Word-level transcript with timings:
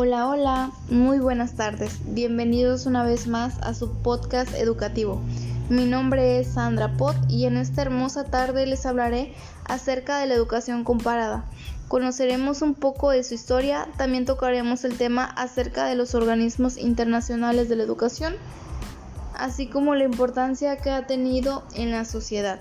Hola, 0.00 0.28
hola, 0.28 0.70
muy 0.90 1.18
buenas 1.18 1.56
tardes. 1.56 1.98
Bienvenidos 2.04 2.86
una 2.86 3.02
vez 3.02 3.26
más 3.26 3.58
a 3.62 3.74
su 3.74 3.90
podcast 4.00 4.54
educativo. 4.54 5.20
Mi 5.70 5.86
nombre 5.86 6.38
es 6.38 6.52
Sandra 6.52 6.96
Pot 6.96 7.16
y 7.28 7.46
en 7.46 7.56
esta 7.56 7.82
hermosa 7.82 8.22
tarde 8.22 8.64
les 8.66 8.86
hablaré 8.86 9.34
acerca 9.64 10.20
de 10.20 10.28
la 10.28 10.34
educación 10.34 10.84
comparada. 10.84 11.46
Conoceremos 11.88 12.62
un 12.62 12.76
poco 12.76 13.10
de 13.10 13.24
su 13.24 13.34
historia, 13.34 13.88
también 13.96 14.24
tocaremos 14.24 14.84
el 14.84 14.96
tema 14.96 15.24
acerca 15.24 15.86
de 15.86 15.96
los 15.96 16.14
organismos 16.14 16.76
internacionales 16.76 17.68
de 17.68 17.74
la 17.74 17.82
educación, 17.82 18.36
así 19.34 19.66
como 19.66 19.96
la 19.96 20.04
importancia 20.04 20.76
que 20.76 20.90
ha 20.92 21.08
tenido 21.08 21.64
en 21.74 21.90
la 21.90 22.04
sociedad. 22.04 22.60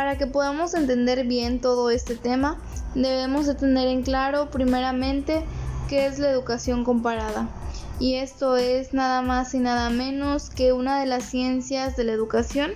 Para 0.00 0.16
que 0.16 0.26
podamos 0.26 0.72
entender 0.72 1.26
bien 1.26 1.60
todo 1.60 1.90
este 1.90 2.16
tema, 2.16 2.58
debemos 2.94 3.44
de 3.44 3.54
tener 3.54 3.86
en 3.86 4.02
claro 4.02 4.50
primeramente 4.50 5.44
qué 5.90 6.06
es 6.06 6.18
la 6.18 6.30
educación 6.30 6.84
comparada. 6.84 7.50
Y 7.98 8.14
esto 8.14 8.56
es 8.56 8.94
nada 8.94 9.20
más 9.20 9.52
y 9.52 9.58
nada 9.58 9.90
menos 9.90 10.48
que 10.48 10.72
una 10.72 11.00
de 11.00 11.04
las 11.04 11.24
ciencias 11.24 11.98
de 11.98 12.04
la 12.04 12.12
educación 12.12 12.70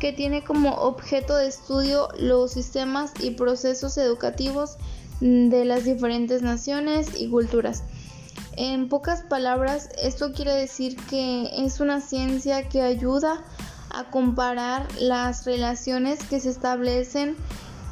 que 0.00 0.12
tiene 0.12 0.42
como 0.42 0.74
objeto 0.74 1.36
de 1.36 1.46
estudio 1.46 2.08
los 2.18 2.50
sistemas 2.50 3.12
y 3.20 3.30
procesos 3.30 3.96
educativos 3.96 4.76
de 5.20 5.64
las 5.64 5.84
diferentes 5.84 6.42
naciones 6.42 7.06
y 7.16 7.30
culturas. 7.30 7.84
En 8.56 8.88
pocas 8.88 9.22
palabras, 9.22 9.90
esto 10.02 10.32
quiere 10.32 10.54
decir 10.54 10.96
que 11.08 11.50
es 11.64 11.78
una 11.78 12.00
ciencia 12.00 12.68
que 12.68 12.82
ayuda 12.82 13.34
a 13.34 13.73
comparar 14.10 14.86
las 14.98 15.44
relaciones 15.44 16.22
que 16.24 16.40
se 16.40 16.50
establecen 16.50 17.36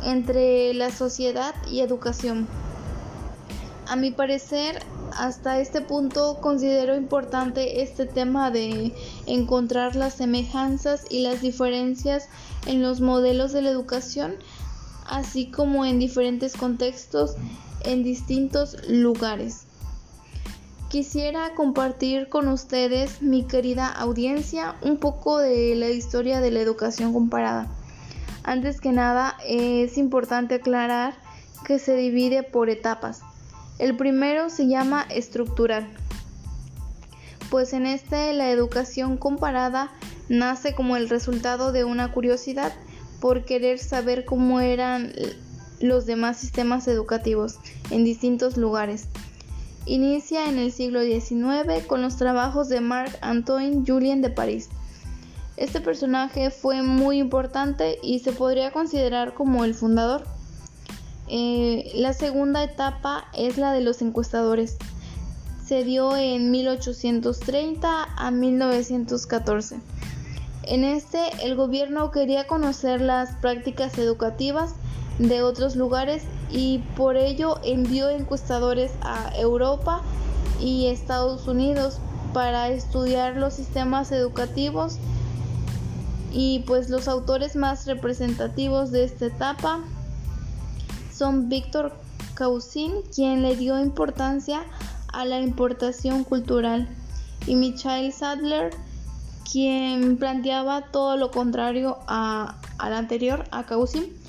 entre 0.04 0.74
la 0.74 0.90
sociedad 0.90 1.54
y 1.70 1.80
educación. 1.80 2.48
A 3.86 3.96
mi 3.96 4.10
parecer, 4.10 4.82
hasta 5.16 5.60
este 5.60 5.80
punto 5.80 6.38
considero 6.40 6.96
importante 6.96 7.82
este 7.82 8.06
tema 8.06 8.50
de 8.50 8.94
encontrar 9.26 9.96
las 9.96 10.14
semejanzas 10.14 11.04
y 11.10 11.22
las 11.22 11.40
diferencias 11.40 12.28
en 12.66 12.82
los 12.82 13.00
modelos 13.00 13.52
de 13.52 13.62
la 13.62 13.70
educación, 13.70 14.36
así 15.06 15.50
como 15.50 15.84
en 15.84 15.98
diferentes 15.98 16.56
contextos 16.56 17.36
en 17.84 18.02
distintos 18.02 18.76
lugares. 18.88 19.66
Quisiera 20.92 21.54
compartir 21.54 22.28
con 22.28 22.48
ustedes, 22.48 23.22
mi 23.22 23.44
querida 23.44 23.88
audiencia, 23.88 24.76
un 24.82 24.98
poco 24.98 25.38
de 25.38 25.74
la 25.74 25.88
historia 25.88 26.42
de 26.42 26.50
la 26.50 26.60
educación 26.60 27.14
comparada. 27.14 27.66
Antes 28.44 28.78
que 28.78 28.92
nada, 28.92 29.38
es 29.48 29.96
importante 29.96 30.56
aclarar 30.56 31.14
que 31.64 31.78
se 31.78 31.96
divide 31.96 32.42
por 32.42 32.68
etapas. 32.68 33.22
El 33.78 33.96
primero 33.96 34.50
se 34.50 34.68
llama 34.68 35.06
estructural, 35.08 35.88
pues 37.50 37.72
en 37.72 37.86
este 37.86 38.34
la 38.34 38.50
educación 38.50 39.16
comparada 39.16 39.90
nace 40.28 40.74
como 40.74 40.98
el 40.98 41.08
resultado 41.08 41.72
de 41.72 41.84
una 41.84 42.12
curiosidad 42.12 42.70
por 43.18 43.46
querer 43.46 43.78
saber 43.78 44.26
cómo 44.26 44.60
eran 44.60 45.14
los 45.80 46.04
demás 46.04 46.36
sistemas 46.36 46.86
educativos 46.86 47.60
en 47.90 48.04
distintos 48.04 48.58
lugares 48.58 49.08
Inicia 49.84 50.48
en 50.48 50.58
el 50.58 50.70
siglo 50.70 51.02
XIX 51.02 51.84
con 51.88 52.02
los 52.02 52.16
trabajos 52.16 52.68
de 52.68 52.80
Marc-Antoine 52.80 53.82
Julien 53.84 54.22
de 54.22 54.30
París. 54.30 54.68
Este 55.56 55.80
personaje 55.80 56.50
fue 56.50 56.82
muy 56.82 57.18
importante 57.18 57.98
y 58.00 58.20
se 58.20 58.32
podría 58.32 58.70
considerar 58.70 59.34
como 59.34 59.64
el 59.64 59.74
fundador. 59.74 60.24
Eh, 61.28 61.90
la 61.94 62.12
segunda 62.12 62.62
etapa 62.62 63.24
es 63.36 63.58
la 63.58 63.72
de 63.72 63.80
los 63.80 64.02
encuestadores. 64.02 64.76
Se 65.64 65.82
dio 65.82 66.16
en 66.16 66.52
1830 66.52 68.04
a 68.16 68.30
1914. 68.30 69.80
En 70.64 70.84
este, 70.84 71.18
el 71.42 71.56
gobierno 71.56 72.12
quería 72.12 72.46
conocer 72.46 73.00
las 73.00 73.34
prácticas 73.36 73.98
educativas 73.98 74.74
de 75.18 75.42
otros 75.42 75.74
lugares 75.74 76.22
y 76.52 76.78
por 76.96 77.16
ello 77.16 77.58
envió 77.64 78.10
encuestadores 78.10 78.92
a 79.00 79.32
Europa 79.36 80.02
y 80.60 80.86
Estados 80.86 81.48
Unidos 81.48 81.98
para 82.34 82.68
estudiar 82.68 83.36
los 83.36 83.54
sistemas 83.54 84.12
educativos 84.12 84.98
y 86.30 86.60
pues 86.66 86.90
los 86.90 87.08
autores 87.08 87.56
más 87.56 87.86
representativos 87.86 88.90
de 88.90 89.04
esta 89.04 89.26
etapa 89.26 89.80
son 91.14 91.48
Víctor 91.48 91.94
Cousin, 92.34 92.92
quien 93.14 93.42
le 93.42 93.56
dio 93.56 93.78
importancia 93.80 94.62
a 95.12 95.24
la 95.24 95.40
importación 95.40 96.24
cultural, 96.24 96.88
y 97.46 97.54
Michael 97.54 98.12
Sadler, 98.12 98.70
quien 99.50 100.16
planteaba 100.16 100.90
todo 100.90 101.16
lo 101.16 101.30
contrario 101.30 101.98
a, 102.06 102.56
al 102.78 102.94
anterior, 102.94 103.44
a 103.50 103.64
Cousin 103.64 104.21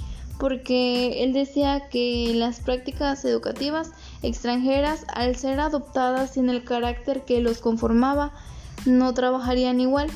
porque 0.44 1.24
él 1.24 1.32
decía 1.32 1.88
que 1.90 2.34
las 2.36 2.60
prácticas 2.60 3.24
educativas 3.24 3.92
extranjeras, 4.24 5.06
al 5.08 5.38
ser 5.38 5.62
adoptadas 5.62 6.34
sin 6.34 6.50
el 6.50 6.66
carácter 6.66 7.24
que 7.24 7.40
los 7.40 7.60
conformaba, 7.60 8.34
no 8.86 9.14
trabajarían 9.14 9.80
igual. 9.80 10.10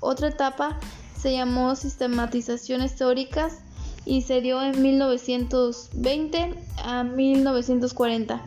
Otra 0.00 0.28
etapa 0.28 0.78
se 1.14 1.34
llamó 1.34 1.76
sistematizaciones 1.76 2.96
teóricas 2.96 3.58
y 4.06 4.22
se 4.22 4.40
dio 4.40 4.62
en 4.62 4.80
1920 4.80 6.54
a 6.82 7.04
1940. 7.04 8.40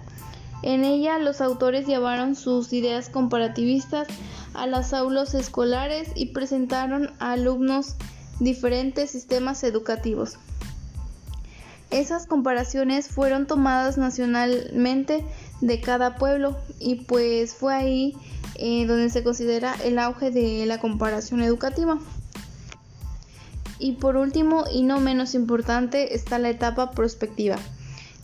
En 0.64 0.86
ella 0.86 1.19
los 1.19 1.40
autores 1.40 1.86
llevaron 1.86 2.36
sus 2.36 2.74
ideas 2.74 3.09
comparativistas 3.09 4.08
a 4.56 4.66
las 4.66 4.92
aulas 4.92 5.36
escolares 5.36 6.09
y 6.16 6.34
presentaron 6.34 7.12
a 7.19 7.34
alumnos 7.34 7.96
diferentes 8.39 9.11
sistemas 9.11 9.63
educativos. 9.63 10.38
Esas 11.91 12.27
comparaciones 12.27 13.07
fueron 13.07 13.47
tomadas 13.47 13.97
nacionalmente 13.97 15.25
de 15.61 15.81
cada 15.81 16.16
pueblo 16.16 16.55
y 16.79 16.95
pues 16.95 17.55
fue 17.55 17.73
ahí 17.73 18.13
eh, 18.55 18.85
donde 18.85 19.09
se 19.09 19.23
considera 19.23 19.75
el 19.83 19.97
auge 19.97 20.29
de 20.29 20.66
la 20.67 20.79
comparación 20.79 21.41
educativa. 21.41 21.97
Y 23.79 23.94
por 23.94 24.17
último 24.17 24.66
y 24.71 24.83
no 24.83 25.00
menos 25.00 25.33
importante 25.33 26.13
está 26.13 26.38
la 26.38 26.50
etapa 26.50 26.91
prospectiva. 26.91 27.56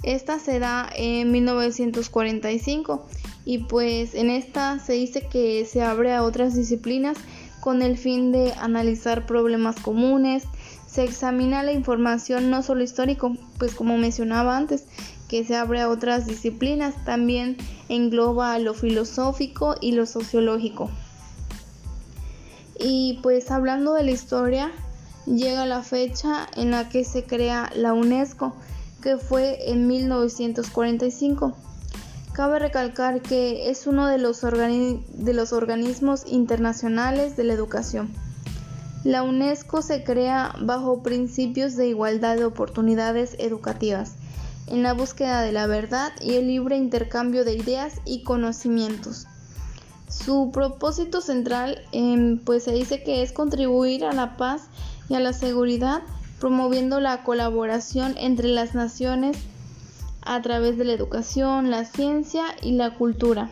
Esta 0.04 0.38
se 0.38 0.60
da 0.60 0.88
en 0.96 1.32
1945 1.32 3.08
y 3.46 3.60
pues 3.60 4.14
en 4.14 4.30
esta 4.30 4.78
se 4.78 4.94
dice 4.94 5.22
que 5.28 5.66
se 5.66 5.82
abre 5.82 6.14
a 6.14 6.24
otras 6.24 6.56
disciplinas 6.56 7.18
con 7.66 7.82
el 7.82 7.98
fin 7.98 8.32
de 8.32 8.54
analizar 8.60 9.26
problemas 9.26 9.78
comunes. 9.78 10.44
Se 10.86 11.04
examina 11.04 11.64
la 11.64 11.72
información 11.72 12.52
no 12.52 12.62
solo 12.62 12.84
histórico, 12.84 13.36
pues 13.58 13.74
como 13.74 13.98
mencionaba 13.98 14.56
antes, 14.56 14.86
que 15.28 15.44
se 15.44 15.56
abre 15.56 15.82
a 15.82 15.90
otras 15.90 16.28
disciplinas, 16.28 16.94
también 17.06 17.58
engloba 17.90 18.60
lo 18.60 18.76
filosófico 18.76 19.74
y 19.82 19.94
lo 19.94 20.06
sociológico. 20.06 20.92
Y 22.80 23.20
pues 23.24 23.50
hablando 23.50 23.96
de 23.96 24.04
la 24.04 24.12
historia, 24.12 24.72
llega 25.26 25.66
la 25.66 25.82
fecha 25.82 26.48
en 26.56 26.70
la 26.70 26.88
que 26.88 27.04
se 27.04 27.24
crea 27.24 27.72
la 27.76 27.94
UNESCO, 27.94 28.56
que 29.02 29.18
fue 29.18 29.72
en 29.72 29.88
1945. 29.88 31.56
Cabe 32.36 32.60
recalcar 32.60 33.22
que 33.22 33.70
es 33.70 33.88
uno 33.88 34.08
de 34.08 34.18
los, 34.18 34.42
de 34.42 35.34
los 35.34 35.54
organismos 35.54 36.26
internacionales 36.28 37.38
de 37.38 37.46
la 37.46 37.54
educación. 37.54 38.12
La 39.06 39.24
UNESCO 39.24 39.82
se 39.82 40.04
crea 40.04 40.54
bajo 40.60 41.02
principios 41.02 41.78
de 41.78 41.88
igualdad 41.88 42.36
de 42.36 42.44
oportunidades 42.44 43.38
educativas, 43.40 44.16
en 44.68 44.84
la 44.84 44.92
búsqueda 44.92 45.44
de 45.44 45.54
la 45.54 45.66
verdad 45.66 46.12
y 46.20 46.34
el 46.34 46.48
libre 46.48 46.76
intercambio 46.76 47.46
de 47.46 47.54
ideas 47.54 48.02
y 48.04 48.24
conocimientos. 48.24 49.28
Su 50.10 50.52
propósito 50.52 51.22
central, 51.22 51.84
em, 51.94 52.38
pues 52.40 52.64
se 52.64 52.74
dice 52.74 53.02
que 53.02 53.22
es 53.22 53.32
contribuir 53.32 54.04
a 54.04 54.12
la 54.12 54.36
paz 54.36 54.64
y 55.08 55.16
a 55.16 55.22
la 55.22 55.32
seguridad, 55.32 56.02
promoviendo 56.42 57.00
la 57.00 57.24
colaboración 57.24 58.14
entre 58.18 58.50
las 58.50 58.76
naciones 58.76 59.38
a 60.26 60.42
través 60.42 60.78
de 60.78 60.84
la 60.86 60.94
educación, 60.94 61.72
la 61.72 61.86
ciencia 61.86 62.46
y 62.62 62.74
la 62.74 62.96
cultura. 62.96 63.50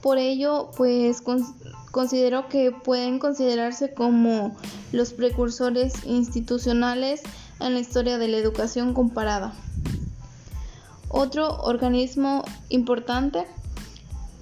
Por 0.00 0.18
ello, 0.18 0.70
pues 0.76 1.22
considero 1.92 2.48
que 2.48 2.72
pueden 2.72 3.20
considerarse 3.20 3.94
como 3.94 4.56
los 4.90 5.12
precursores 5.12 6.04
institucionales 6.04 7.22
en 7.60 7.74
la 7.74 7.80
historia 7.80 8.18
de 8.18 8.26
la 8.26 8.38
educación 8.38 8.94
comparada. 8.94 9.54
Otro 11.08 11.58
organismo 11.62 12.42
importante 12.70 13.46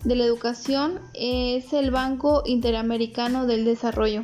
de 0.04 0.14
la 0.14 0.24
educación 0.24 1.00
es 1.12 1.72
el 1.72 1.90
Banco 1.90 2.42
Interamericano 2.46 3.46
del 3.46 3.64
Desarrollo. 3.64 4.22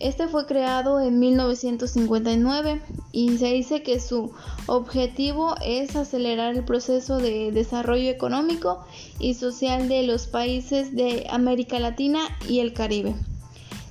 Este 0.00 0.28
fue 0.28 0.46
creado 0.46 0.98
en 0.98 1.18
1959 1.18 2.80
y 3.12 3.36
se 3.36 3.52
dice 3.52 3.82
que 3.82 4.00
su 4.00 4.32
objetivo 4.64 5.56
es 5.62 5.94
acelerar 5.94 6.56
el 6.56 6.64
proceso 6.64 7.18
de 7.18 7.52
desarrollo 7.52 8.08
económico 8.08 8.82
y 9.18 9.34
social 9.34 9.90
de 9.90 10.02
los 10.04 10.26
países 10.26 10.96
de 10.96 11.26
América 11.28 11.78
Latina 11.78 12.20
y 12.48 12.60
el 12.60 12.72
Caribe. 12.72 13.14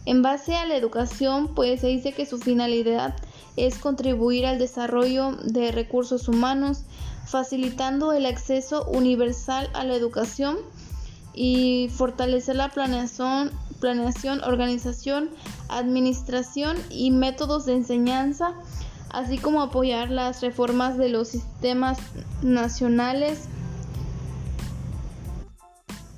En 0.08 0.24
base 0.24 0.56
a 0.56 0.66
la 0.66 0.76
educación, 0.76 1.54
pues 1.54 1.82
se 1.82 1.88
dice 1.88 2.12
que 2.12 2.26
su 2.26 2.40
finalidad 2.40 3.16
es 3.56 3.78
contribuir 3.78 4.48
al 4.48 4.58
desarrollo 4.58 5.34
de 5.44 5.72
recursos 5.72 6.28
humanos, 6.28 6.86
facilitando 7.28 8.14
el 8.14 8.26
acceso 8.26 8.84
universal 8.86 9.70
a 9.74 9.84
la 9.84 9.94
educación 9.94 10.58
y 11.36 11.92
fortalecer 11.94 12.56
la 12.56 12.70
planeación, 12.70 13.52
planeación, 13.80 14.44
organización, 14.44 15.30
administración 15.70 16.78
y 16.90 17.12
métodos 17.12 17.66
de 17.66 17.74
enseñanza, 17.74 18.54
así 19.10 19.38
como 19.38 19.62
apoyar 19.62 20.10
las 20.10 20.42
reformas 20.42 20.98
de 20.98 21.10
los 21.10 21.30
sistemas 21.30 21.98
nacionales 22.42 23.48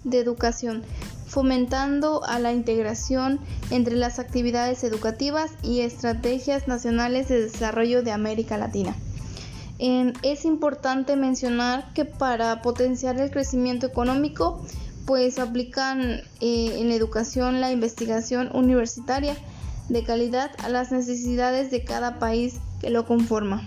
de 0.04 0.20
educación, 0.20 0.84
fomentando 1.28 2.24
a 2.26 2.40
la 2.40 2.52
integración 2.52 3.40
entre 3.70 3.96
las 3.96 4.20
actividades 4.20 4.84
educativas 4.84 5.52
y 5.64 5.82
estrategias 5.82 6.68
nacionales 6.68 7.30
de 7.30 7.42
desarrollo 7.42 8.04
de 8.04 8.12
América 8.12 8.58
Latina. 8.58 8.96
es 9.80 10.46
importante 10.46 11.16
mencionar 11.16 11.92
que 11.94 12.06
para 12.06 12.62
potenciar 12.62 13.20
el 13.20 13.32
crecimiento 13.32 13.88
económico, 13.88 14.64
pues 15.06 15.40
aplican 15.40 16.22
eh, 16.40 16.80
en 16.80 16.90
la 16.90 16.96
educación 16.96 17.62
la 17.62 17.72
investigación 17.72 18.50
universitaria 18.54 19.36
de 19.90 20.04
calidad 20.04 20.52
a 20.64 20.70
las 20.70 20.92
necesidades 20.92 21.72
de 21.72 21.84
cada 21.84 22.20
país 22.20 22.60
que 22.80 22.90
lo 22.90 23.06
conforma. 23.06 23.62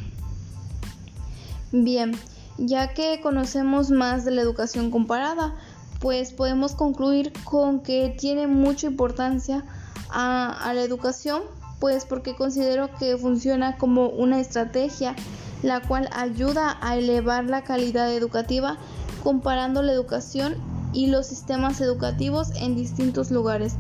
Bien, 1.73 2.13
ya 2.57 2.95
que 2.95 3.21
conocemos 3.21 3.91
más 3.91 4.25
de 4.25 4.31
la 4.31 4.43
educación 4.43 4.91
comparada, 4.91 5.55
pues 6.01 6.33
podemos 6.33 6.75
concluir 6.75 7.33
con 7.45 7.81
que 7.81 8.15
tiene 8.19 8.47
mucha 8.47 8.87
importancia 8.87 9.65
a, 10.11 10.53
a 10.69 10.73
la 10.73 10.83
educación, 10.83 11.43
pues 11.81 12.05
porque 12.05 12.37
considero 12.37 12.91
que 12.99 13.17
funciona 13.17 13.77
como 13.77 14.09
una 14.09 14.41
estrategia 14.41 15.15
la 15.63 15.81
cual 15.81 16.09
ayuda 16.13 16.77
a 16.83 16.97
elevar 16.97 17.45
la 17.45 17.65
calidad 17.65 18.13
educativa 18.13 18.77
comparando 19.23 19.83
la 19.83 19.93
educación 19.93 20.57
y 20.95 21.09
los 21.09 21.27
sistemas 21.27 21.81
educativos 21.81 22.51
en 22.57 22.77
distintos 22.77 23.31
lugares. 23.31 23.75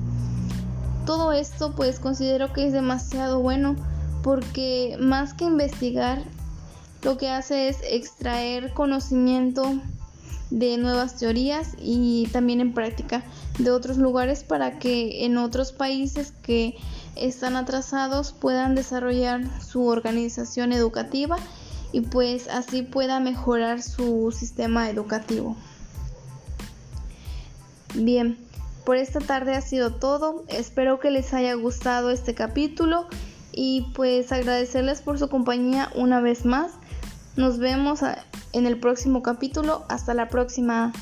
Todo 1.06 1.32
esto 1.32 1.74
pues 1.74 2.00
considero 2.00 2.52
que 2.52 2.66
es 2.66 2.72
demasiado 2.72 3.40
bueno 3.40 3.76
porque 4.22 4.96
más 5.00 5.32
que 5.34 5.44
investigar 5.44 6.22
lo 7.02 7.16
que 7.16 7.28
hace 7.28 7.68
es 7.68 7.78
extraer 7.88 8.72
conocimiento 8.72 9.74
de 10.50 10.78
nuevas 10.78 11.16
teorías 11.16 11.76
y 11.78 12.28
también 12.32 12.60
en 12.60 12.72
práctica 12.72 13.22
de 13.58 13.70
otros 13.70 13.98
lugares 13.98 14.44
para 14.44 14.78
que 14.78 15.24
en 15.24 15.36
otros 15.36 15.72
países 15.72 16.32
que 16.42 16.76
están 17.16 17.56
atrasados 17.56 18.32
puedan 18.32 18.74
desarrollar 18.74 19.42
su 19.62 19.86
organización 19.86 20.72
educativa 20.72 21.36
y 21.92 22.00
pues 22.00 22.48
así 22.48 22.82
pueda 22.82 23.20
mejorar 23.20 23.82
su 23.82 24.34
sistema 24.36 24.90
educativo. 24.90 25.56
Bien, 27.94 28.36
por 28.84 28.96
esta 28.96 29.20
tarde 29.20 29.54
ha 29.54 29.60
sido 29.60 29.94
todo. 29.94 30.44
Espero 30.48 31.00
que 31.00 31.10
les 31.10 31.32
haya 31.32 31.54
gustado 31.54 32.10
este 32.10 32.34
capítulo 32.34 33.06
y 33.52 33.86
pues 33.94 34.32
agradecerles 34.32 35.00
por 35.00 35.18
su 35.18 35.28
compañía 35.28 35.90
una 35.94 36.20
vez 36.20 36.44
más. 36.44 36.72
Nos 37.36 37.58
vemos 37.58 38.00
en 38.52 38.66
el 38.66 38.78
próximo 38.78 39.22
capítulo. 39.22 39.84
Hasta 39.88 40.12
la 40.14 40.28
próxima. 40.28 40.92